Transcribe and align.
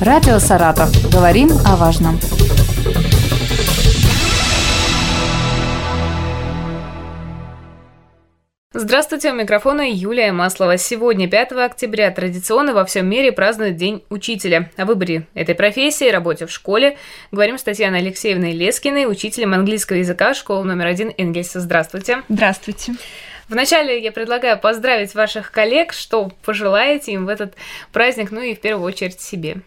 Радио 0.00 0.38
«Саратов». 0.38 0.88
Говорим 1.12 1.50
о 1.66 1.76
важном. 1.76 2.18
Здравствуйте, 8.72 9.30
у 9.30 9.34
микрофона 9.34 9.82
Юлия 9.86 10.32
Маслова. 10.32 10.78
Сегодня, 10.78 11.28
5 11.28 11.52
октября, 11.52 12.10
традиционно 12.12 12.72
во 12.72 12.86
всем 12.86 13.10
мире 13.10 13.30
празднуют 13.30 13.76
День 13.76 14.02
учителя. 14.08 14.70
О 14.78 14.86
выборе 14.86 15.26
этой 15.34 15.54
профессии, 15.54 16.08
работе 16.08 16.46
в 16.46 16.50
школе 16.50 16.96
говорим 17.30 17.58
с 17.58 17.62
Татьяной 17.62 17.98
Алексеевной 17.98 18.52
Лескиной, 18.52 19.04
учителем 19.04 19.52
английского 19.52 19.98
языка 19.98 20.32
школы 20.32 20.64
номер 20.64 20.86
один 20.86 21.12
Энгельса. 21.18 21.60
Здравствуйте. 21.60 22.22
Здравствуйте. 22.30 22.94
Вначале 23.50 24.02
я 24.02 24.12
предлагаю 24.12 24.58
поздравить 24.58 25.14
ваших 25.14 25.50
коллег, 25.50 25.92
что 25.92 26.30
пожелаете 26.44 27.12
им 27.12 27.26
в 27.26 27.28
этот 27.28 27.54
праздник, 27.92 28.30
ну 28.30 28.40
и 28.40 28.54
в 28.54 28.60
первую 28.60 28.86
очередь 28.86 29.20
себе. 29.20 29.58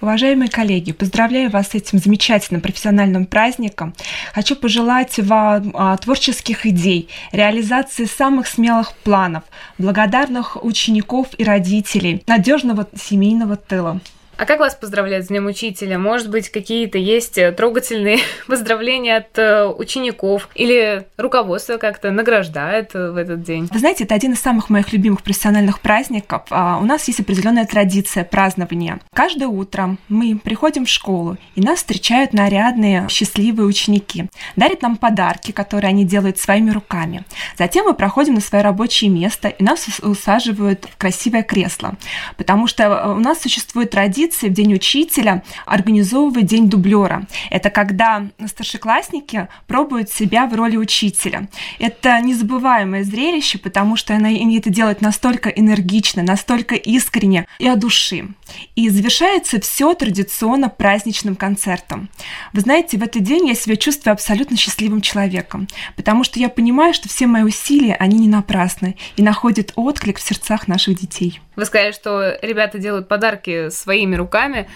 Уважаемые 0.00 0.48
коллеги, 0.48 0.92
поздравляю 0.92 1.50
вас 1.50 1.68
с 1.68 1.74
этим 1.74 1.98
замечательным 1.98 2.60
профессиональным 2.60 3.26
праздником. 3.26 3.94
Хочу 4.32 4.56
пожелать 4.56 5.18
вам 5.18 5.72
а, 5.74 5.96
творческих 5.96 6.66
идей, 6.66 7.08
реализации 7.32 8.04
самых 8.04 8.46
смелых 8.46 8.94
планов, 9.04 9.44
благодарных 9.78 10.62
учеников 10.64 11.28
и 11.38 11.44
родителей, 11.44 12.22
надежного 12.26 12.88
семейного 12.96 13.56
тыла. 13.56 14.00
А 14.42 14.44
как 14.44 14.58
вас 14.58 14.74
поздравляют 14.74 15.24
с 15.24 15.28
Днем 15.28 15.46
Учителя? 15.46 16.00
Может 16.00 16.28
быть, 16.28 16.48
какие-то 16.48 16.98
есть 16.98 17.38
э, 17.38 17.52
трогательные 17.52 18.18
поздравления 18.48 19.18
от 19.18 19.38
э, 19.38 19.66
учеников? 19.66 20.48
Или 20.56 21.06
руководство 21.16 21.76
как-то 21.76 22.10
награждает 22.10 22.90
э, 22.92 23.12
в 23.12 23.18
этот 23.18 23.44
день? 23.44 23.68
Вы 23.72 23.78
знаете, 23.78 24.02
это 24.02 24.16
один 24.16 24.32
из 24.32 24.40
самых 24.40 24.68
моих 24.68 24.92
любимых 24.92 25.22
профессиональных 25.22 25.78
праздников. 25.78 26.42
А, 26.50 26.80
у 26.82 26.84
нас 26.84 27.06
есть 27.06 27.20
определенная 27.20 27.66
традиция 27.66 28.24
празднования. 28.24 28.98
Каждое 29.14 29.46
утро 29.46 29.96
мы 30.08 30.36
приходим 30.36 30.86
в 30.86 30.88
школу, 30.88 31.36
и 31.54 31.60
нас 31.60 31.78
встречают 31.78 32.32
нарядные, 32.32 33.06
счастливые 33.10 33.68
ученики. 33.68 34.24
Дарят 34.56 34.82
нам 34.82 34.96
подарки, 34.96 35.52
которые 35.52 35.90
они 35.90 36.04
делают 36.04 36.40
своими 36.40 36.72
руками. 36.72 37.24
Затем 37.56 37.86
мы 37.86 37.94
проходим 37.94 38.34
на 38.34 38.40
свое 38.40 38.64
рабочее 38.64 39.08
место, 39.08 39.50
и 39.50 39.62
нас 39.62 39.86
усаживают 40.00 40.88
в 40.92 40.96
красивое 40.96 41.44
кресло. 41.44 41.94
Потому 42.36 42.66
что 42.66 43.12
у 43.12 43.20
нас 43.20 43.40
существует 43.40 43.90
традиция 43.90 44.31
традиции 44.32 44.48
в 44.48 44.52
День 44.52 44.74
учителя 44.74 45.42
организовывать 45.66 46.46
День 46.46 46.68
дублера. 46.68 47.26
Это 47.50 47.70
когда 47.70 48.26
старшеклассники 48.46 49.48
пробуют 49.66 50.10
себя 50.10 50.46
в 50.46 50.54
роли 50.54 50.76
учителя. 50.76 51.48
Это 51.78 52.20
незабываемое 52.20 53.04
зрелище, 53.04 53.58
потому 53.58 53.96
что 53.96 54.14
они 54.14 54.58
это 54.58 54.70
делают 54.70 55.00
настолько 55.00 55.48
энергично, 55.48 56.22
настолько 56.22 56.74
искренне 56.74 57.46
и 57.58 57.68
от 57.68 57.78
души. 57.78 58.28
И 58.74 58.88
завершается 58.88 59.60
все 59.60 59.94
традиционно 59.94 60.68
праздничным 60.68 61.36
концертом. 61.36 62.08
Вы 62.52 62.60
знаете, 62.62 62.98
в 62.98 63.02
этот 63.02 63.22
день 63.22 63.48
я 63.48 63.54
себя 63.54 63.76
чувствую 63.76 64.12
абсолютно 64.12 64.56
счастливым 64.56 65.00
человеком, 65.00 65.68
потому 65.96 66.24
что 66.24 66.38
я 66.38 66.48
понимаю, 66.48 66.94
что 66.94 67.08
все 67.08 67.26
мои 67.26 67.42
усилия, 67.42 67.94
они 67.94 68.18
не 68.18 68.28
напрасны 68.28 68.96
и 69.16 69.22
находят 69.22 69.72
отклик 69.76 70.18
в 70.18 70.22
сердцах 70.22 70.68
наших 70.68 70.98
детей. 70.98 71.40
Вы 71.62 71.66
сказали, 71.66 71.92
что 71.92 72.36
ребята 72.42 72.78
делают 72.78 73.06
подарки 73.06 73.70
своими 73.70 74.16
руками. 74.16 74.68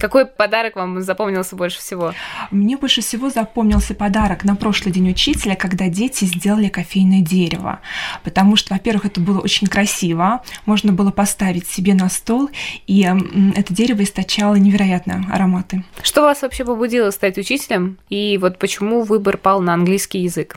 Какой 0.00 0.26
подарок 0.26 0.74
вам 0.74 1.00
запомнился 1.00 1.54
больше 1.54 1.78
всего? 1.78 2.14
Мне 2.50 2.76
больше 2.76 3.00
всего 3.00 3.30
запомнился 3.30 3.94
подарок 3.94 4.42
на 4.42 4.56
прошлый 4.56 4.92
день 4.92 5.08
учителя, 5.08 5.54
когда 5.54 5.86
дети 5.86 6.24
сделали 6.24 6.66
кофейное 6.66 7.20
дерево. 7.20 7.78
Потому 8.24 8.56
что, 8.56 8.74
во-первых, 8.74 9.04
это 9.04 9.20
было 9.20 9.38
очень 9.38 9.68
красиво, 9.68 10.42
можно 10.66 10.92
было 10.92 11.12
поставить 11.12 11.68
себе 11.68 11.94
на 11.94 12.08
стол, 12.08 12.50
и 12.88 13.08
это 13.54 13.72
дерево 13.72 14.02
источало 14.02 14.56
невероятные 14.56 15.24
ароматы. 15.30 15.84
Что 16.02 16.22
вас 16.22 16.42
вообще 16.42 16.64
побудило 16.64 17.10
стать 17.12 17.38
учителем, 17.38 17.98
и 18.08 18.36
вот 18.38 18.58
почему 18.58 19.04
выбор 19.04 19.36
пал 19.36 19.60
на 19.60 19.74
английский 19.74 20.18
язык? 20.18 20.56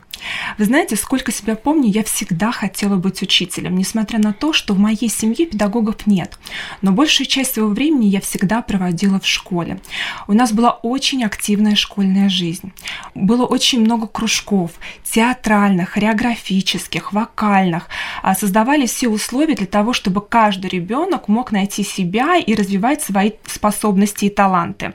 Вы 0.58 0.64
знаете, 0.64 0.96
сколько 0.96 1.30
себя 1.30 1.54
помню, 1.54 1.90
я 1.90 2.02
всегда 2.02 2.50
хотела 2.50 2.96
быть 2.96 3.22
учителем, 3.22 3.76
несмотря 3.76 4.18
на 4.18 4.32
то, 4.32 4.52
что 4.52 4.74
в 4.74 4.78
моей 4.78 5.10
семье 5.10 5.46
педагогов 5.76 6.06
нет. 6.06 6.38
Но 6.82 6.92
большую 6.92 7.26
часть 7.26 7.54
своего 7.54 7.70
времени 7.70 8.06
я 8.06 8.20
всегда 8.20 8.62
проводила 8.62 9.20
в 9.20 9.26
школе. 9.26 9.80
У 10.26 10.32
нас 10.32 10.52
была 10.52 10.70
очень 10.70 11.24
активная 11.24 11.74
школьная 11.74 12.28
жизнь. 12.28 12.72
Было 13.14 13.44
очень 13.44 13.80
много 13.80 14.06
кружков, 14.06 14.72
театральных, 15.04 15.90
хореографических, 15.90 17.12
вокальных. 17.12 17.88
А 18.22 18.34
создавали 18.34 18.86
все 18.86 19.08
условия 19.08 19.54
для 19.54 19.66
того, 19.66 19.92
чтобы 19.92 20.20
каждый 20.20 20.70
ребенок 20.70 21.28
мог 21.28 21.52
найти 21.52 21.82
себя 21.84 22.36
и 22.36 22.54
развивать 22.54 23.02
свои 23.02 23.32
способности 23.46 24.26
и 24.26 24.30
таланты. 24.30 24.94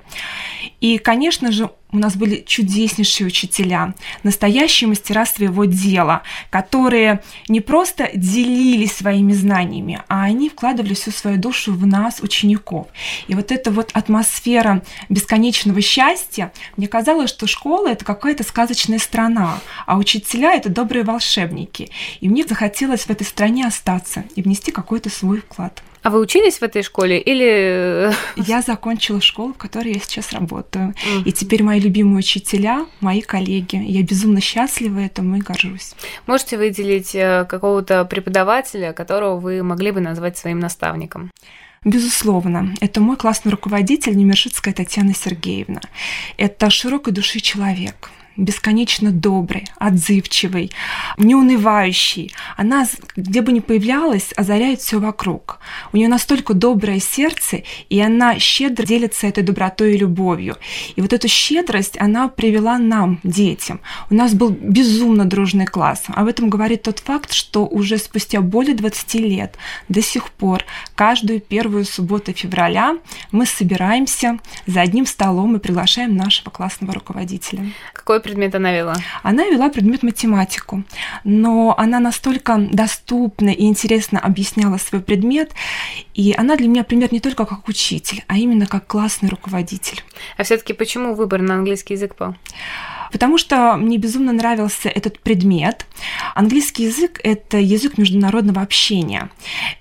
И, 0.81 0.97
конечно 0.97 1.51
же, 1.51 1.69
у 1.91 1.97
нас 1.97 2.15
были 2.15 2.43
чудеснейшие 2.45 3.27
учителя, 3.27 3.93
настоящие 4.23 4.87
мастера 4.87 5.25
своего 5.25 5.65
дела, 5.65 6.23
которые 6.49 7.21
не 7.47 7.61
просто 7.61 8.09
делились 8.13 8.93
своими 8.93 9.33
знаниями, 9.33 10.01
а 10.07 10.23
они 10.23 10.49
вкладывали 10.49 10.93
всю 10.93 11.11
свою 11.11 11.37
душу 11.37 11.73
в 11.73 11.85
нас, 11.85 12.19
учеников. 12.21 12.87
И 13.27 13.35
вот 13.35 13.51
эта 13.51 13.71
вот 13.71 13.91
атмосфера 13.93 14.83
бесконечного 15.09 15.81
счастья, 15.81 16.51
мне 16.77 16.87
казалось, 16.87 17.29
что 17.29 17.45
школа— 17.45 17.87
это 17.89 18.03
какая-то 18.03 18.43
сказочная 18.43 18.99
страна, 18.99 19.59
а 19.85 19.97
учителя— 19.97 20.53
это 20.55 20.69
добрые 20.69 21.03
волшебники. 21.03 21.91
И 22.21 22.29
мне 22.29 22.45
захотелось 22.45 23.01
в 23.01 23.09
этой 23.09 23.25
стране 23.27 23.67
остаться 23.67 24.23
и 24.35 24.41
внести 24.41 24.71
какой-то 24.71 25.09
свой 25.09 25.41
вклад. 25.41 25.83
А 26.03 26.09
вы 26.09 26.19
учились 26.19 26.57
в 26.57 26.63
этой 26.63 26.81
школе 26.81 27.19
или... 27.19 28.09
Э, 28.09 28.11
я 28.35 28.61
закончила 28.61 29.21
школу, 29.21 29.53
в 29.53 29.57
которой 29.57 29.93
я 29.93 29.99
сейчас 29.99 30.33
работаю. 30.33 30.89
Mm-hmm. 30.93 31.23
И 31.25 31.31
теперь 31.31 31.63
мои 31.63 31.79
любимые 31.79 32.19
учителя, 32.19 32.87
мои 33.01 33.21
коллеги. 33.21 33.75
Я 33.75 34.01
безумно 34.01 34.41
счастлива 34.41 34.99
этому 34.99 35.37
и 35.37 35.41
горжусь. 35.41 35.93
Можете 36.25 36.57
выделить 36.57 37.13
э, 37.13 37.45
какого-то 37.47 38.05
преподавателя, 38.05 38.93
которого 38.93 39.39
вы 39.39 39.61
могли 39.61 39.91
бы 39.91 40.01
назвать 40.01 40.37
своим 40.37 40.59
наставником? 40.59 41.31
Безусловно, 41.83 42.73
это 42.79 43.01
мой 43.01 43.15
классный 43.15 43.51
руководитель 43.51 44.15
Немершицкая 44.15 44.73
Татьяна 44.73 45.15
Сергеевна. 45.15 45.81
Это 46.37 46.69
широкой 46.69 47.11
души 47.11 47.39
человек, 47.39 48.11
бесконечно 48.41 49.11
добрый, 49.11 49.67
отзывчивый, 49.77 50.71
неунывающий. 51.17 52.33
Она, 52.57 52.87
где 53.15 53.41
бы 53.41 53.51
ни 53.51 53.59
появлялась, 53.59 54.33
озаряет 54.35 54.81
все 54.81 54.99
вокруг. 54.99 55.59
У 55.93 55.97
нее 55.97 56.07
настолько 56.07 56.53
доброе 56.53 56.99
сердце, 56.99 57.63
и 57.89 57.99
она 58.01 58.39
щедро 58.39 58.85
делится 58.85 59.27
этой 59.27 59.43
добротой 59.43 59.93
и 59.93 59.97
любовью. 59.97 60.57
И 60.95 61.01
вот 61.01 61.13
эту 61.13 61.27
щедрость 61.27 61.99
она 61.99 62.27
привела 62.27 62.77
нам, 62.77 63.19
детям. 63.23 63.79
У 64.09 64.15
нас 64.15 64.33
был 64.33 64.49
безумно 64.49 65.25
дружный 65.25 65.65
класс. 65.65 66.03
Об 66.07 66.27
этом 66.27 66.49
говорит 66.49 66.83
тот 66.83 66.99
факт, 66.99 67.31
что 67.33 67.65
уже 67.65 67.97
спустя 67.97 68.41
более 68.41 68.75
20 68.75 69.13
лет 69.15 69.55
до 69.87 70.01
сих 70.01 70.31
пор 70.31 70.63
каждую 70.95 71.39
первую 71.39 71.85
субботу 71.85 72.33
февраля 72.33 72.97
мы 73.31 73.45
собираемся 73.45 74.39
за 74.65 74.81
одним 74.81 75.05
столом 75.05 75.55
и 75.55 75.59
приглашаем 75.59 76.15
нашего 76.15 76.49
классного 76.49 76.93
руководителя. 76.93 77.65
Какой 77.93 78.19
предмет 78.31 78.55
она 78.55 78.71
вела? 78.71 78.95
Она 79.23 79.45
вела 79.45 79.69
предмет 79.69 80.03
математику, 80.03 80.83
но 81.25 81.75
она 81.77 81.99
настолько 81.99 82.57
доступно 82.57 83.49
и 83.49 83.65
интересно 83.65 84.19
объясняла 84.19 84.77
свой 84.77 85.01
предмет, 85.01 85.51
и 86.13 86.33
она 86.37 86.55
для 86.55 86.69
меня 86.69 86.83
пример 86.83 87.11
не 87.11 87.19
только 87.19 87.45
как 87.45 87.67
учитель, 87.67 88.23
а 88.27 88.37
именно 88.37 88.67
как 88.67 88.87
классный 88.87 89.27
руководитель. 89.29 90.01
А 90.37 90.43
все-таки 90.43 90.73
почему 90.73 91.13
выбор 91.13 91.41
на 91.41 91.55
английский 91.55 91.95
язык 91.95 92.15
пал? 92.15 92.35
Потому 93.11 93.37
что 93.37 93.75
мне 93.77 93.97
безумно 93.97 94.31
нравился 94.31 94.89
этот 94.89 95.19
предмет. 95.19 95.85
Английский 96.35 96.83
язык— 96.83 97.19
это 97.23 97.57
язык 97.57 97.97
международного 97.97 98.61
общения. 98.61 99.29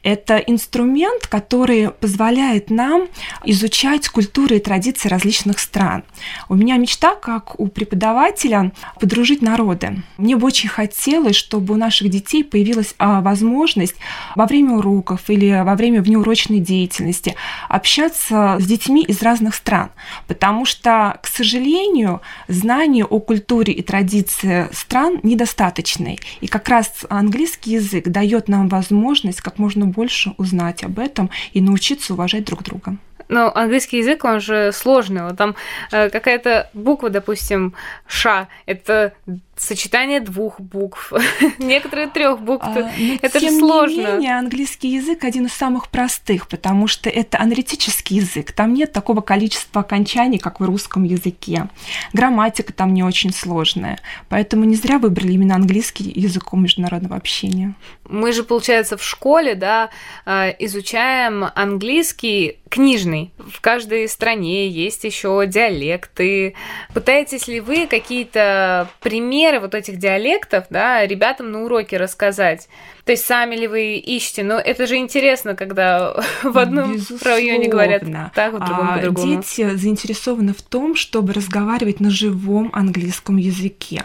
Это 0.03 0.37
инструмент, 0.39 1.27
который 1.27 1.91
позволяет 1.91 2.71
нам 2.71 3.09
изучать 3.45 4.09
культуры 4.09 4.57
и 4.57 4.61
традиции 4.61 5.09
различных 5.09 5.59
стран. 5.59 6.05
У 6.49 6.55
меня 6.55 6.77
мечта, 6.77 7.15
как 7.15 7.59
у 7.59 7.69
преподавателя, 7.69 8.73
подружить 9.01 9.43
народы. 9.43 10.03
Мне 10.19 10.37
бы 10.37 10.47
очень 10.47 10.69
хотелось, 10.69 11.37
чтобы 11.37 11.75
у 11.75 11.77
наших 11.77 12.09
детей 12.09 12.43
появилась 12.43 12.95
а, 12.99 13.21
возможность 13.21 13.95
во 14.35 14.47
время 14.47 14.77
уроков 14.77 15.29
или 15.29 15.63
во 15.65 15.75
время 15.75 16.03
внеурочной 16.03 16.59
деятельности 16.59 17.37
общаться 17.69 18.57
с 18.59 18.67
детьми 18.67 19.05
из 19.05 19.23
разных 19.23 19.55
стран, 19.55 19.91
потому 20.27 20.65
что, 20.65 21.19
к 21.23 21.27
сожалению, 21.27 22.21
знания 22.49 23.05
о 23.05 23.20
культуре 23.21 23.73
и 23.73 23.83
традиции 23.83 24.69
стран 24.73 25.21
недостаточной. 25.23 26.19
И 26.41 26.47
как 26.47 26.69
раз 26.69 27.07
английский 27.09 27.73
язык 27.73 28.09
дает 28.09 28.49
нам 28.49 28.69
возможность 28.69 29.41
как 29.41 29.59
можно 29.59 29.87
больше 29.87 30.35
узнать 30.39 30.83
об 30.85 30.99
этом 30.99 31.31
и 31.53 31.61
научиться 31.61 32.15
уважать 32.15 32.45
друг 32.45 32.63
друга. 32.63 32.97
Но 33.31 33.57
английский 33.57 33.99
язык, 33.99 34.25
он 34.25 34.41
же 34.41 34.73
сложный. 34.73 35.23
Вот 35.23 35.37
там 35.37 35.55
э, 35.93 36.11
какая-то 36.11 36.69
буква, 36.75 37.11
допустим, 37.11 37.75
«ша», 38.09 38.49
это 38.67 39.15
сочетание 39.61 40.21
двух 40.21 40.59
букв, 40.59 41.13
некоторые 41.59 42.09
трех 42.09 42.41
букв. 42.41 42.67
А, 42.67 42.91
это 43.21 43.39
тем 43.39 43.53
же 43.53 43.59
сложно. 43.59 44.01
Не 44.01 44.07
менее, 44.07 44.39
английский 44.39 44.89
язык 44.89 45.23
один 45.25 45.47
из 45.47 45.53
самых 45.53 45.89
простых, 45.89 46.49
потому 46.49 46.87
что 46.87 47.11
это 47.11 47.39
аналитический 47.39 48.17
язык. 48.17 48.53
Там 48.53 48.73
нет 48.73 48.93
такого 48.93 49.21
количества 49.21 49.83
окончаний, 49.83 50.39
как 50.39 50.61
в 50.61 50.65
русском 50.65 51.05
языке. 51.05 51.69
Грамматика 52.15 52.73
там 52.73 52.95
не 52.95 53.03
очень 53.03 53.33
сложная. 53.33 54.01
Поэтому 54.31 54.65
не 54.65 54.77
зря 54.77 54.99
выбрали 54.99 55.33
именно 55.33 55.55
английский 55.55 56.11
языком 56.15 56.63
международного 56.63 57.17
общения. 57.17 57.75
Мы 58.09 58.33
же, 58.33 58.45
получается, 58.45 58.97
в 58.97 59.05
школе, 59.05 59.55
да, 59.55 59.91
а, 60.25 60.49
изучаем 60.59 61.45
английский 61.55 62.61
книжный. 62.71 63.33
В 63.37 63.61
каждой 63.61 64.09
стране 64.09 64.69
есть 64.69 65.05
еще 65.05 65.45
диалекты. 65.47 66.55
Пытаетесь 66.95 67.49
ли 67.49 67.61
вы 67.61 67.87
какие-то 67.87 68.89
примеры 69.01 69.50
вот 69.59 69.75
этих 69.75 69.97
диалектов, 69.97 70.67
да, 70.71 71.05
ребятам 71.07 71.51
на 71.51 71.65
уроке 71.65 71.97
рассказать? 71.97 72.69
То 73.11 73.15
есть 73.15 73.27
сами 73.27 73.57
ли 73.57 73.67
вы 73.67 73.97
ищете? 73.97 74.45
Но 74.45 74.55
это 74.55 74.87
же 74.87 74.95
интересно, 74.95 75.57
когда 75.57 76.15
в 76.45 76.57
одном 76.57 76.93
Безусловно. 76.93 77.25
районе 77.25 77.69
говорят 77.69 78.05
так, 78.33 78.55
в 78.55 78.59
другом 78.65 78.89
а, 78.89 78.97
по-другому. 78.99 79.43
Дети 79.43 79.69
заинтересованы 79.75 80.55
в 80.55 80.63
том, 80.63 80.95
чтобы 80.95 81.33
разговаривать 81.33 81.99
на 81.99 82.09
живом 82.09 82.71
английском 82.73 83.37
языке. 83.37 84.05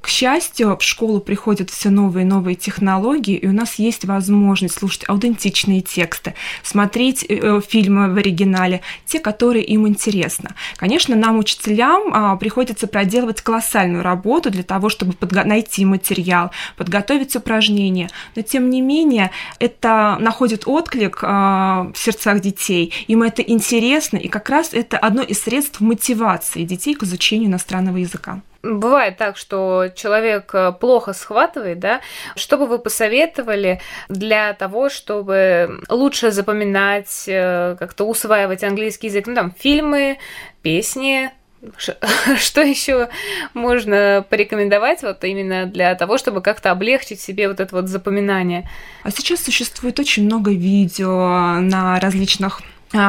К 0.00 0.08
счастью, 0.08 0.78
в 0.78 0.82
школу 0.82 1.20
приходят 1.20 1.68
все 1.68 1.90
новые 1.90 2.24
и 2.24 2.26
новые 2.26 2.54
технологии, 2.54 3.36
и 3.36 3.46
у 3.46 3.52
нас 3.52 3.74
есть 3.74 4.06
возможность 4.06 4.78
слушать 4.78 5.04
аутентичные 5.06 5.82
тексты, 5.82 6.32
смотреть 6.62 7.26
э, 7.28 7.60
фильмы 7.68 8.14
в 8.14 8.16
оригинале, 8.16 8.80
те, 9.04 9.20
которые 9.20 9.64
им 9.64 9.86
интересны. 9.86 10.54
Конечно, 10.76 11.14
нам, 11.14 11.38
учителям, 11.38 12.04
а, 12.14 12.36
приходится 12.36 12.86
проделывать 12.86 13.42
колоссальную 13.42 14.02
работу 14.02 14.48
для 14.50 14.62
того, 14.62 14.88
чтобы 14.88 15.14
найти 15.44 15.84
материал, 15.84 16.52
подготовить 16.78 17.36
упражнения, 17.36 18.08
но 18.34 18.45
тем 18.46 18.70
не 18.70 18.80
менее 18.80 19.30
это 19.58 20.16
находит 20.20 20.62
отклик 20.66 21.20
э, 21.22 21.26
в 21.26 21.94
сердцах 21.94 22.40
детей, 22.40 22.92
им 23.08 23.22
это 23.22 23.42
интересно, 23.42 24.16
и 24.16 24.28
как 24.28 24.48
раз 24.48 24.72
это 24.72 24.98
одно 24.98 25.22
из 25.22 25.42
средств 25.42 25.80
мотивации 25.80 26.64
детей 26.64 26.94
к 26.94 27.02
изучению 27.02 27.48
иностранного 27.48 27.98
языка. 27.98 28.40
Бывает 28.62 29.16
так, 29.16 29.36
что 29.36 29.88
человек 29.94 30.50
э, 30.54 30.72
плохо 30.72 31.12
схватывает, 31.12 31.78
да? 31.78 32.00
Что 32.34 32.58
бы 32.58 32.66
вы 32.66 32.78
посоветовали 32.78 33.80
для 34.08 34.54
того, 34.54 34.88
чтобы 34.88 35.80
лучше 35.88 36.32
запоминать, 36.32 37.24
э, 37.28 37.76
как-то 37.78 38.04
усваивать 38.04 38.64
английский 38.64 39.06
язык? 39.06 39.26
Ну, 39.28 39.34
там, 39.34 39.52
фильмы, 39.56 40.18
песни, 40.62 41.30
что 42.38 42.60
еще 42.62 43.08
можно 43.54 44.24
порекомендовать 44.28 45.02
вот 45.02 45.24
именно 45.24 45.66
для 45.66 45.94
того, 45.94 46.18
чтобы 46.18 46.40
как-то 46.40 46.70
облегчить 46.70 47.20
себе 47.20 47.48
вот 47.48 47.60
это 47.60 47.74
вот 47.74 47.88
запоминание? 47.88 48.68
А 49.02 49.10
сейчас 49.10 49.42
существует 49.42 49.98
очень 49.98 50.24
много 50.24 50.50
видео 50.50 51.60
на 51.60 51.98
различных 52.00 52.62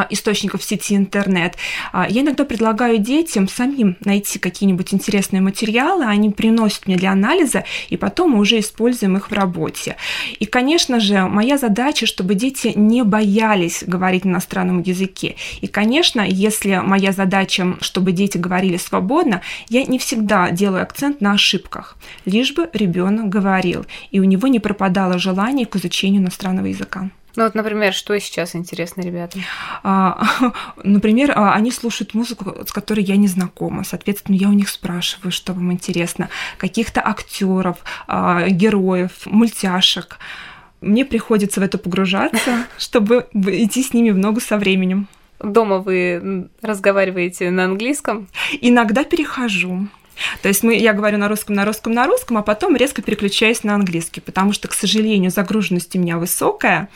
источников 0.09 0.61
в 0.61 0.63
сети 0.63 0.95
интернет. 0.95 1.55
А, 1.91 2.07
я 2.09 2.21
иногда 2.21 2.45
предлагаю 2.45 2.97
детям 2.97 3.47
самим 3.47 3.97
найти 4.03 4.39
какие-нибудь 4.39 4.93
интересные 4.93 5.41
материалы, 5.41 6.05
они 6.05 6.29
приносят 6.29 6.87
мне 6.87 6.95
для 6.95 7.11
анализа, 7.11 7.63
и 7.89 7.97
потом 7.97 8.31
мы 8.31 8.39
уже 8.39 8.59
используем 8.59 9.17
их 9.17 9.29
в 9.29 9.33
работе. 9.33 9.97
И, 10.39 10.45
конечно 10.45 10.99
же, 10.99 11.27
моя 11.27 11.57
задача, 11.57 12.05
чтобы 12.05 12.35
дети 12.35 12.73
не 12.75 13.03
боялись 13.03 13.83
говорить 13.85 14.25
на 14.25 14.31
иностранном 14.31 14.81
языке. 14.81 15.35
И, 15.61 15.67
конечно, 15.67 16.21
если 16.21 16.81
моя 16.83 17.11
задача, 17.11 17.75
чтобы 17.81 18.11
дети 18.11 18.37
говорили 18.37 18.77
свободно, 18.77 19.41
я 19.69 19.83
не 19.85 19.97
всегда 19.97 20.51
делаю 20.51 20.83
акцент 20.83 21.21
на 21.21 21.33
ошибках, 21.33 21.97
лишь 22.25 22.53
бы 22.53 22.69
ребенок 22.73 23.29
говорил, 23.29 23.85
и 24.11 24.19
у 24.19 24.23
него 24.23 24.47
не 24.47 24.59
пропадало 24.59 25.17
желание 25.17 25.65
к 25.65 25.75
изучению 25.75 26.21
иностранного 26.21 26.67
языка. 26.67 27.09
Ну 27.37 27.43
вот, 27.43 27.53
например, 27.53 27.93
что 27.93 28.19
сейчас 28.19 28.55
интересно 28.55 29.01
ребятам? 29.01 29.43
А, 29.83 30.23
например, 30.83 31.33
а, 31.35 31.53
они 31.53 31.69
слушают 31.69 32.15
музыку, 32.15 32.65
с 32.65 32.71
которой 32.71 33.03
я 33.03 33.15
не 33.15 33.27
знакома. 33.27 33.83
Соответственно, 33.83 34.35
я 34.35 34.49
у 34.49 34.53
них 34.53 34.67
спрашиваю, 34.69 35.31
что 35.31 35.53
вам 35.53 35.71
интересно. 35.71 36.29
Каких-то 36.57 36.99
актеров, 36.99 37.77
а, 38.07 38.49
героев, 38.49 39.11
мультяшек. 39.27 40.17
Мне 40.81 41.05
приходится 41.05 41.59
в 41.59 41.63
это 41.63 41.77
погружаться, 41.77 42.65
чтобы 42.79 43.27
идти 43.33 43.83
с 43.83 43.93
ними 43.93 44.09
в 44.09 44.17
ногу 44.17 44.39
со 44.39 44.57
временем. 44.57 45.07
Дома 45.39 45.77
вы 45.77 46.49
разговариваете 46.63 47.51
на 47.51 47.65
английском? 47.65 48.27
Иногда 48.61 49.03
перехожу. 49.03 49.87
То 50.41 50.47
есть 50.47 50.63
мы, 50.63 50.75
я 50.75 50.93
говорю 50.93 51.17
на 51.17 51.27
русском, 51.27 51.55
на 51.55 51.65
русском, 51.65 51.93
на 51.93 52.05
русском, 52.05 52.37
а 52.37 52.41
потом 52.41 52.75
резко 52.75 53.01
переключаюсь 53.01 53.63
на 53.63 53.75
английский, 53.75 54.21
потому 54.21 54.53
что, 54.53 54.67
к 54.67 54.73
сожалению, 54.73 55.31
загруженность 55.31 55.95
у 55.95 55.99
меня 55.99 56.17
высокая. 56.17 56.89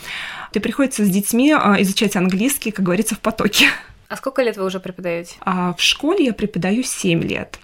Ты 0.52 0.60
приходится 0.60 1.06
с 1.06 1.10
детьми 1.10 1.52
а, 1.52 1.82
изучать 1.82 2.16
английский, 2.16 2.72
как 2.72 2.86
говорится, 2.86 3.16
в 3.16 3.20
потоке. 3.20 3.68
А 4.08 4.18
сколько 4.18 4.42
лет 4.42 4.58
вы 4.58 4.66
уже 4.66 4.80
преподаете? 4.80 5.36
А 5.42 5.74
в 5.74 5.82
школе 5.82 6.26
я 6.26 6.34
преподаю 6.34 6.84
7 6.84 7.24
лет. 7.24 7.60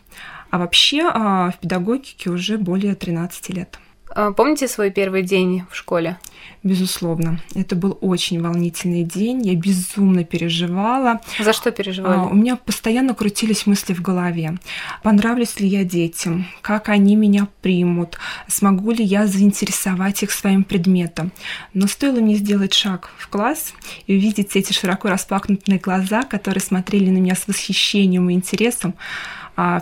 А 0.50 0.57
вообще 0.59 1.04
а, 1.04 1.51
в 1.51 1.59
педагогике 1.59 2.30
уже 2.30 2.57
более 2.57 2.95
13 2.95 3.50
лет. 3.50 3.80
А, 4.09 4.31
помните 4.31 4.68
свой 4.68 4.92
первый 4.92 5.21
день 5.21 5.63
в 5.69 5.75
школе? 5.75 6.18
Безусловно. 6.63 7.39
Это 7.56 7.75
был 7.75 7.98
очень 8.01 8.42
волнительный 8.42 9.04
день. 9.04 9.45
Я 9.45 9.56
безумно 9.56 10.24
переживала. 10.24 11.21
За 11.39 11.54
что 11.54 11.71
переживали? 11.71 12.18
А, 12.18 12.24
у 12.24 12.33
меня 12.33 12.56
постоянно 12.56 13.13
крутились 13.13 13.65
мысли 13.65 13.94
в 13.94 14.01
голове. 14.01 14.57
Понравлюсь 15.04 15.59
ли 15.59 15.68
я 15.68 15.83
детям? 15.83 16.48
Как 16.62 16.89
они 16.89 17.15
меня 17.15 17.48
примут? 17.62 18.18
Смогу 18.48 18.92
ли 18.92 19.04
я 19.04 19.27
заинтересовать 19.27 20.24
их 20.24 20.31
своим 20.31 20.63
предметом? 20.63 21.31
Но 21.74 21.88
стоило 21.88 22.19
мне 22.19 22.36
сделать 22.36 22.74
шаг 22.74 23.12
в 23.18 23.27
класс 23.27 23.74
и 24.07 24.15
увидеть 24.15 24.56
эти 24.56 24.74
широко 24.74 25.09
распахнутые 25.09 25.80
глаза, 25.80 26.24
которые 26.24 26.62
смотрели 26.62 27.09
на 27.09 27.18
меня 27.18 27.36
с 27.36 27.48
восхищением 27.48 28.30
и 28.30 28.33
интересом, 28.33 28.95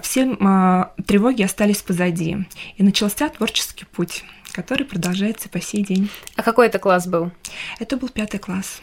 все 0.01 0.38
а, 0.39 0.94
тревоги 1.06 1.44
остались 1.44 1.81
позади, 1.81 2.45
и 2.77 2.83
начался 2.83 3.30
творческий 3.30 3.86
путь, 3.86 4.24
который 4.51 4.86
продолжается 4.86 5.50
по 5.50 5.60
сей 5.60 5.83
день. 5.83 6.10
А 6.36 6.44
какой 6.44 6.68
это 6.68 6.80
класс 6.80 7.07
был? 7.07 7.31
Это 7.80 7.98
был 7.98 8.10
пятый 8.10 8.39
класс. 8.39 8.81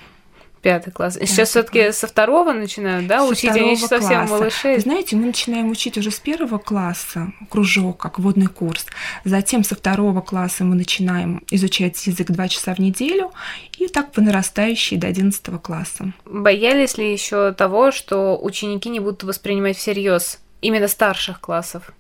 Пятый 0.63 0.93
класс. 0.93 1.17
И 1.17 1.27
сейчас 1.27 1.49
все-таки 1.49 1.91
со 1.91 2.07
второго 2.07 2.53
начинают, 2.53 3.09
да, 3.09 3.19
со 3.19 3.33
учить? 3.33 3.51
Они 3.51 3.73
еще 3.73 3.89
совсем 3.89 4.29
малышей. 4.29 4.77
Вы 4.77 4.81
знаете, 4.81 5.17
мы 5.17 5.27
начинаем 5.27 5.69
учить 5.71 5.99
уже 5.99 6.13
с 6.13 6.21
первого 6.21 6.59
класса, 6.59 7.33
кружок, 7.51 7.99
как 7.99 8.21
водный 8.21 8.47
курс. 8.47 8.87
Затем 9.25 9.65
со 9.65 9.75
второго 9.75 10.21
класса 10.21 10.63
мы 10.63 10.77
начинаем 10.77 11.43
изучать 11.51 12.07
язык 12.07 12.31
два 12.31 12.47
часа 12.47 12.77
в 12.77 12.79
неделю, 12.79 13.33
и 13.77 13.89
так 13.89 14.13
по 14.13 14.21
нарастающей 14.21 14.97
до 14.97 15.09
одиннадцатого 15.09 15.59
класса. 15.59 16.13
Боялись 16.27 16.97
ли 16.97 17.13
еще 17.13 17.53
того, 17.53 17.91
что 17.91 18.39
ученики 18.41 18.89
не 18.89 19.01
будут 19.01 19.25
воспринимать 19.25 19.77
всерьез 19.77 20.39
именно 20.63 20.89
старших 20.89 21.41
классов? 21.41 21.93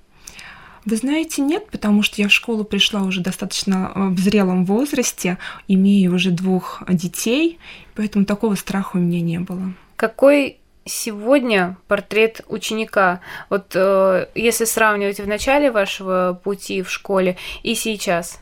Вы 0.84 0.96
знаете, 0.96 1.42
нет, 1.42 1.68
потому 1.70 2.02
что 2.02 2.20
я 2.20 2.28
в 2.28 2.32
школу 2.32 2.64
пришла 2.64 3.02
уже 3.02 3.20
достаточно 3.20 3.92
э, 3.94 4.08
в 4.08 4.18
зрелом 4.18 4.64
возрасте, 4.64 5.38
имея 5.68 6.10
уже 6.10 6.30
двух 6.30 6.82
детей, 6.88 7.58
поэтому 7.94 8.24
такого 8.24 8.56
страха 8.56 8.96
у 8.96 8.98
меня 8.98 9.20
не 9.20 9.38
было. 9.38 9.74
Какой 9.94 10.58
сегодня 10.84 11.76
портрет 11.86 12.40
ученика? 12.48 13.20
Вот 13.48 13.72
э, 13.74 14.26
если 14.34 14.64
сравнивать 14.64 15.20
в 15.20 15.28
начале 15.28 15.70
вашего 15.70 16.40
пути 16.42 16.82
в 16.82 16.90
школе 16.90 17.36
и 17.62 17.76
сейчас? 17.76 18.40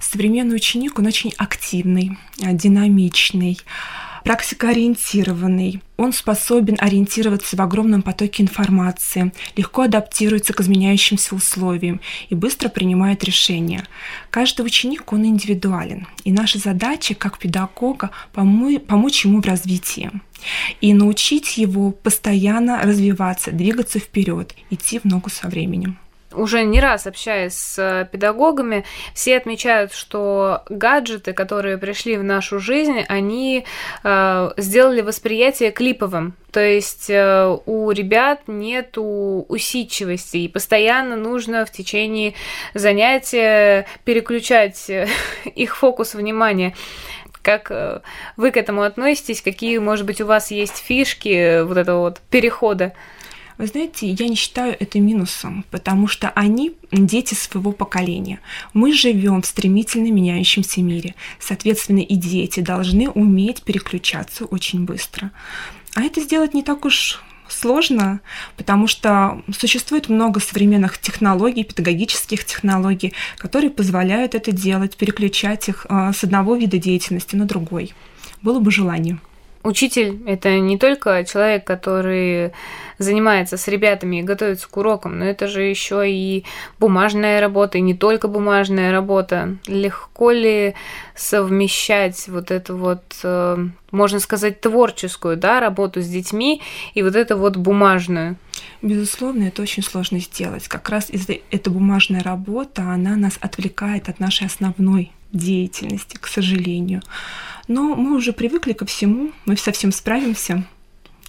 Современный 0.00 0.56
ученик, 0.56 0.98
он 0.98 1.06
очень 1.06 1.34
активный, 1.36 2.18
динамичный, 2.38 3.58
практикоориентированный. 4.26 5.82
Он 5.96 6.12
способен 6.12 6.76
ориентироваться 6.80 7.56
в 7.56 7.62
огромном 7.62 8.02
потоке 8.02 8.42
информации, 8.42 9.32
легко 9.56 9.82
адаптируется 9.82 10.52
к 10.52 10.60
изменяющимся 10.60 11.36
условиям 11.36 12.00
и 12.28 12.34
быстро 12.34 12.68
принимает 12.68 13.22
решения. 13.22 13.86
Каждый 14.30 14.66
ученик, 14.66 15.12
он 15.12 15.24
индивидуален, 15.24 16.08
и 16.24 16.32
наша 16.32 16.58
задача 16.58 17.14
как 17.14 17.38
педагога 17.38 18.10
помочь 18.32 19.24
ему 19.24 19.40
в 19.40 19.46
развитии 19.46 20.10
и 20.80 20.92
научить 20.92 21.56
его 21.56 21.92
постоянно 21.92 22.82
развиваться, 22.82 23.52
двигаться 23.52 24.00
вперед, 24.00 24.56
идти 24.70 24.98
в 24.98 25.04
ногу 25.04 25.30
со 25.30 25.46
временем 25.46 25.98
уже 26.36 26.64
не 26.64 26.80
раз 26.80 27.06
общаясь 27.06 27.54
с 27.54 27.78
э, 27.78 28.08
педагогами, 28.10 28.84
все 29.14 29.36
отмечают, 29.36 29.92
что 29.92 30.62
гаджеты, 30.68 31.32
которые 31.32 31.78
пришли 31.78 32.16
в 32.16 32.24
нашу 32.24 32.58
жизнь, 32.58 33.00
они 33.08 33.64
э, 34.04 34.50
сделали 34.56 35.00
восприятие 35.00 35.70
клиповым. 35.70 36.34
То 36.52 36.60
есть 36.60 37.10
э, 37.10 37.56
у 37.66 37.90
ребят 37.90 38.42
нет 38.46 38.96
усидчивости, 38.96 40.38
и 40.38 40.48
постоянно 40.48 41.16
нужно 41.16 41.66
в 41.66 41.70
течение 41.70 42.34
занятия 42.72 43.86
переключать 44.04 44.88
э, 44.88 45.06
их 45.44 45.76
фокус 45.76 46.14
внимания. 46.14 46.74
Как 47.42 47.70
э, 47.70 48.00
вы 48.36 48.50
к 48.50 48.56
этому 48.56 48.82
относитесь? 48.82 49.42
Какие, 49.42 49.78
может 49.78 50.06
быть, 50.06 50.20
у 50.20 50.26
вас 50.26 50.50
есть 50.50 50.78
фишки 50.78 51.62
вот 51.62 51.76
этого 51.76 52.00
вот 52.00 52.20
перехода? 52.30 52.92
Вы 53.58 53.66
знаете, 53.68 54.10
я 54.10 54.28
не 54.28 54.36
считаю 54.36 54.76
это 54.78 55.00
минусом, 55.00 55.64
потому 55.70 56.08
что 56.08 56.28
они 56.30 56.74
дети 56.92 57.32
своего 57.32 57.72
поколения. 57.72 58.40
Мы 58.74 58.92
живем 58.92 59.40
в 59.40 59.46
стремительно 59.46 60.12
меняющемся 60.12 60.82
мире. 60.82 61.14
Соответственно, 61.38 62.00
и 62.00 62.16
дети 62.16 62.60
должны 62.60 63.08
уметь 63.08 63.62
переключаться 63.62 64.44
очень 64.44 64.84
быстро. 64.84 65.30
А 65.94 66.02
это 66.02 66.20
сделать 66.20 66.52
не 66.52 66.62
так 66.62 66.84
уж 66.84 67.22
сложно, 67.48 68.20
потому 68.56 68.86
что 68.86 69.42
существует 69.56 70.10
много 70.10 70.40
современных 70.40 70.98
технологий, 70.98 71.64
педагогических 71.64 72.44
технологий, 72.44 73.14
которые 73.38 73.70
позволяют 73.70 74.34
это 74.34 74.52
делать, 74.52 74.96
переключать 74.96 75.68
их 75.68 75.86
а, 75.88 76.12
с 76.12 76.24
одного 76.24 76.56
вида 76.56 76.78
деятельности 76.78 77.36
на 77.36 77.46
другой. 77.46 77.94
Было 78.42 78.60
бы 78.60 78.70
желание. 78.70 79.18
Учитель– 79.66 80.22
это 80.26 80.60
не 80.60 80.78
только 80.78 81.24
человек, 81.24 81.64
который 81.64 82.52
занимается 82.98 83.56
с 83.56 83.66
ребятами 83.66 84.20
и 84.20 84.22
готовится 84.22 84.68
к 84.68 84.76
урокам, 84.76 85.18
но 85.18 85.24
это 85.24 85.48
же 85.48 85.62
еще 85.62 86.08
и 86.08 86.44
бумажная 86.78 87.40
работа, 87.40 87.76
и 87.76 87.80
не 87.80 87.94
только 87.94 88.28
бумажная 88.28 88.92
работа. 88.92 89.56
Легко 89.66 90.30
ли 90.30 90.76
совмещать 91.16 92.28
вот 92.28 92.52
эту 92.52 92.76
вот, 92.76 93.02
э, 93.24 93.66
можно 93.90 94.20
сказать, 94.20 94.60
творческую 94.60 95.36
да, 95.36 95.58
работу 95.58 96.00
с 96.00 96.06
детьми 96.06 96.62
и 96.94 97.02
вот 97.02 97.16
эту 97.16 97.36
вот 97.36 97.56
бумажную? 97.56 98.36
Безусловно, 98.82 99.48
это 99.48 99.62
очень 99.62 99.82
сложно 99.82 100.20
сделать. 100.20 100.68
Как 100.68 100.88
раз 100.90 101.10
из-за 101.10 101.38
эта 101.50 101.70
бумажная 101.70 102.22
работа, 102.22 102.82
она 102.82 103.16
нас 103.16 103.36
отвлекает 103.40 104.08
от 104.08 104.20
нашей 104.20 104.46
основной 104.46 105.10
деятельности, 105.32 106.16
к 106.16 106.26
сожалению. 106.26 107.02
Но 107.68 107.94
мы 107.94 108.16
уже 108.16 108.32
привыкли 108.32 108.72
ко 108.72 108.86
всему, 108.86 109.32
мы 109.44 109.56
совсем 109.56 109.92
справимся. 109.92 110.64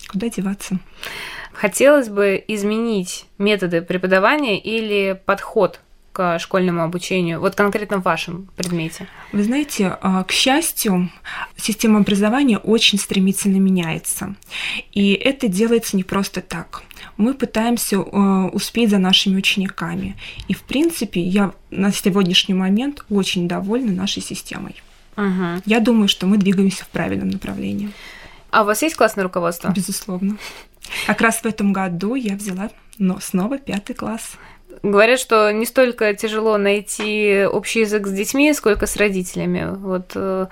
Куда 0.08 0.30
деваться? 0.30 0.80
Хотелось 1.54 2.10
бы 2.10 2.44
изменить 2.48 3.26
методы 3.38 3.82
преподавания 3.82 4.60
или 4.60 5.20
подход 5.26 5.80
к 6.18 6.40
школьному 6.40 6.82
обучению, 6.82 7.40
вот 7.40 7.54
конкретно 7.54 8.00
в 8.00 8.04
вашем 8.04 8.50
предмете? 8.56 9.08
Вы 9.34 9.44
знаете, 9.44 10.00
а, 10.02 10.24
к 10.24 10.32
счастью, 10.32 11.12
система 11.58 12.00
образования 12.00 12.58
очень 12.58 12.98
стремительно 12.98 13.58
меняется. 13.58 14.36
И 14.94 15.14
это 15.14 15.48
делается 15.48 15.96
не 15.96 16.04
просто 16.04 16.42
так. 16.42 16.82
Мы 17.18 17.36
пытаемся 17.36 18.00
а, 18.00 18.48
успеть 18.48 18.90
за 18.90 18.98
нашими 18.98 19.38
учениками. 19.38 20.18
И, 20.48 20.56
в 20.56 20.64
принципе, 20.64 21.22
я 21.22 21.52
на 21.70 21.92
сегодняшний 21.92 22.56
момент 22.56 23.06
очень 23.12 23.48
довольна 23.48 23.92
нашей 23.92 24.24
системой. 24.24 24.82
Угу. 25.18 25.62
Я 25.68 25.80
думаю, 25.82 26.08
что 26.08 26.26
мы 26.26 26.38
двигаемся 26.38 26.84
в 26.84 26.88
правильном 26.88 27.30
направлении. 27.30 27.92
А 28.50 28.64
у 28.64 28.66
вас 28.66 28.82
есть 28.82 28.96
классное 28.96 29.24
руководство? 29.24 29.70
Безусловно. 29.70 30.38
Как 31.06 31.22
раз 31.22 31.42
в 31.42 31.46
этом 31.46 31.74
году 31.74 32.16
я 32.16 32.36
взяла 32.36 32.72
но 33.00 33.20
снова 33.20 33.58
пятый 33.58 33.94
класс. 33.94 34.38
Говорят, 34.84 35.20
что 35.20 35.52
не 35.52 35.66
столько 35.66 36.14
тяжело 36.14 36.58
найти 36.58 37.46
общий 37.52 37.82
язык 37.82 38.08
с 38.08 38.12
детьми, 38.12 38.54
сколько 38.54 38.86
с 38.86 38.96
родителями. 38.98 39.68
Вот 39.76 40.12
э, 40.16 40.48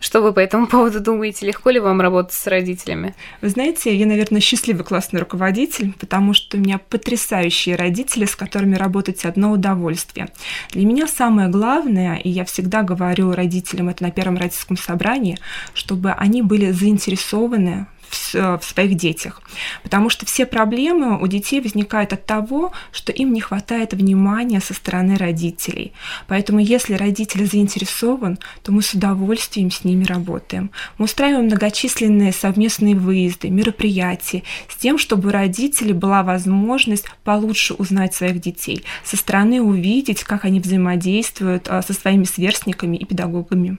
что 0.00 0.20
вы 0.20 0.32
по 0.32 0.40
этому 0.40 0.66
поводу 0.68 1.00
думаете? 1.00 1.46
Легко 1.46 1.70
ли 1.70 1.80
вам 1.80 2.00
работать 2.00 2.34
с 2.34 2.46
родителями? 2.46 3.14
Вы 3.40 3.48
знаете, 3.48 3.94
я, 3.94 4.06
наверное, 4.06 4.40
счастливый 4.40 4.84
классный 4.84 5.20
руководитель, 5.20 5.92
потому 5.98 6.34
что 6.34 6.56
у 6.56 6.60
меня 6.60 6.78
потрясающие 6.78 7.76
родители, 7.76 8.24
с 8.24 8.36
которыми 8.36 8.76
работать 8.76 9.24
одно 9.24 9.52
удовольствие. 9.52 10.28
Для 10.70 10.86
меня 10.86 11.06
самое 11.06 11.48
главное, 11.48 12.16
и 12.16 12.28
я 12.28 12.44
всегда 12.44 12.82
говорю 12.82 13.32
родителям 13.32 13.88
это 13.88 14.02
на 14.02 14.10
первом 14.10 14.36
родительском 14.36 14.76
собрании, 14.76 15.38
чтобы 15.74 16.12
они 16.12 16.42
были 16.42 16.70
заинтересованы 16.70 17.86
в 18.14 18.60
своих 18.62 18.96
детях. 18.96 19.42
Потому 19.82 20.10
что 20.10 20.26
все 20.26 20.46
проблемы 20.46 21.20
у 21.20 21.26
детей 21.26 21.60
возникают 21.60 22.12
от 22.12 22.26
того, 22.26 22.72
что 22.92 23.12
им 23.12 23.32
не 23.32 23.40
хватает 23.40 23.92
внимания 23.92 24.60
со 24.60 24.74
стороны 24.74 25.16
родителей. 25.16 25.92
Поэтому 26.26 26.60
если 26.60 26.94
родитель 26.94 27.46
заинтересован, 27.46 28.38
то 28.62 28.72
мы 28.72 28.82
с 28.82 28.94
удовольствием 28.94 29.70
с 29.70 29.84
ними 29.84 30.04
работаем. 30.04 30.70
Мы 30.98 31.04
устраиваем 31.04 31.46
многочисленные 31.46 32.32
совместные 32.32 32.94
выезды, 32.94 33.50
мероприятия 33.50 34.42
с 34.68 34.76
тем, 34.76 34.98
чтобы 34.98 35.28
у 35.28 35.32
родителей 35.32 35.92
была 35.92 36.22
возможность 36.22 37.06
получше 37.24 37.74
узнать 37.74 38.14
своих 38.14 38.40
детей, 38.40 38.84
со 39.04 39.16
стороны 39.16 39.60
увидеть, 39.60 40.24
как 40.24 40.44
они 40.44 40.60
взаимодействуют 40.60 41.68
а, 41.68 41.82
со 41.82 41.92
своими 41.92 42.24
сверстниками 42.24 42.96
и 42.96 43.04
педагогами 43.04 43.78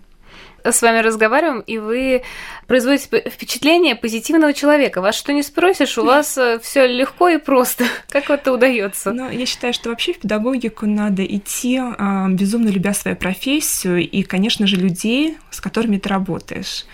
с 0.72 0.82
вами 0.82 1.00
разговариваем, 1.00 1.62
и 1.62 1.78
вы 1.78 2.24
производите 2.68 3.30
впечатление 3.30 3.96
позитивного 3.96 4.54
человека. 4.54 5.02
Вас 5.02 5.16
что 5.16 5.34
не 5.34 5.44
спросишь, 5.44 5.98
у 5.98 6.06
вас 6.06 6.38
э, 6.38 6.60
все 6.62 6.88
легко 6.88 7.30
и 7.30 7.38
просто. 7.38 7.86
Как 8.10 8.30
это 8.30 8.54
удается? 8.54 9.12
Ну, 9.12 9.30
я 9.30 9.46
считаю, 9.46 9.74
что 9.74 9.90
вообще 9.90 10.14
в 10.14 10.20
педагогику 10.20 10.86
надо 10.86 11.26
идти, 11.26 11.80
а, 11.80 12.28
безумно 12.30 12.70
любя 12.70 12.94
свою 12.94 13.18
профессию 13.18 14.10
и, 14.10 14.24
конечно 14.24 14.68
же, 14.68 14.76
людей, 14.76 15.38
с 15.52 15.62
которыми 15.62 15.98
ты 15.98 16.10
работаешь. 16.10 16.86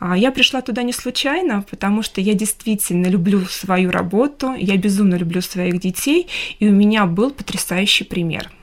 А, 0.00 0.16
я 0.16 0.30
пришла 0.30 0.60
туда 0.60 0.82
не 0.82 0.92
случайно, 0.92 1.64
потому 1.68 2.02
что 2.02 2.20
я 2.20 2.34
действительно 2.34 3.06
люблю 3.06 3.44
свою 3.46 3.90
работу, 3.90 4.54
я 4.54 4.76
безумно 4.76 5.16
люблю 5.16 5.40
своих 5.40 5.80
детей, 5.80 6.28
и 6.58 6.68
у 6.68 6.72
меня 6.72 7.06
был 7.06 7.30
потрясающий 7.30 8.04
пример– 8.04 8.50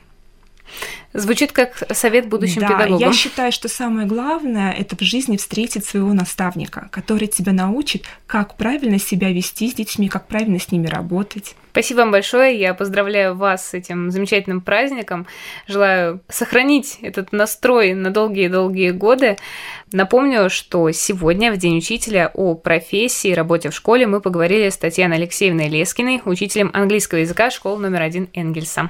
Звучит 1.13 1.53
как 1.53 1.83
совет 1.93 2.27
будущим 2.27 2.61
да, 2.61 2.67
педагогам. 2.67 2.99
Я 2.99 3.13
считаю, 3.13 3.51
что 3.51 3.69
самое 3.69 4.05
главное 4.05 4.73
это 4.73 4.97
в 4.97 5.01
жизни 5.01 5.37
встретить 5.37 5.85
своего 5.85 6.11
наставника, 6.13 6.89
который 6.91 7.27
тебя 7.27 7.53
научит, 7.53 8.05
как 8.27 8.57
правильно 8.57 8.99
себя 8.99 9.31
вести 9.31 9.69
с 9.69 9.75
детьми, 9.75 10.09
как 10.09 10.27
правильно 10.27 10.59
с 10.59 10.71
ними 10.71 10.87
работать. 10.87 11.55
Спасибо 11.71 11.99
вам 11.99 12.11
большое. 12.11 12.57
Я 12.57 12.73
поздравляю 12.73 13.35
вас 13.35 13.67
с 13.67 13.73
этим 13.73 14.09
замечательным 14.09 14.61
праздником. 14.61 15.27
Желаю 15.67 16.21
сохранить 16.29 16.99
этот 17.01 17.31
настрой 17.33 17.93
на 17.93 18.11
долгие-долгие 18.11 18.91
годы. 18.91 19.37
Напомню, 19.91 20.49
что 20.49 20.89
сегодня, 20.91 21.51
в 21.51 21.57
День 21.57 21.77
учителя, 21.77 22.31
о 22.33 22.55
профессии 22.55 23.31
и 23.31 23.33
работе 23.33 23.69
в 23.69 23.75
школе 23.75 24.07
мы 24.07 24.21
поговорили 24.21 24.69
с 24.69 24.77
Татьяной 24.77 25.17
Алексеевной 25.17 25.67
Лескиной, 25.67 26.21
учителем 26.25 26.71
английского 26.73 27.19
языка 27.19 27.51
школы 27.51 27.81
номер 27.81 28.01
один 28.01 28.29
Энгельса. 28.33 28.89